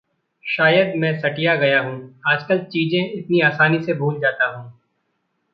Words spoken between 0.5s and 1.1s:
शायद